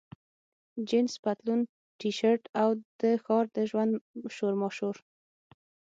جینس 0.87 1.13
پتلون، 1.23 1.61
ټي 1.99 2.09
شرټ، 2.19 2.43
او 2.61 2.69
د 2.99 3.01
ښار 3.23 3.45
د 3.55 3.57
ژوند 3.69 3.93
شورماشور. 4.35 4.95